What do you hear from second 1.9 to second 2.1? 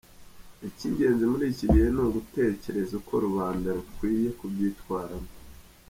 ni